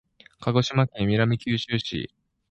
[0.39, 2.11] 鹿児島県南九州市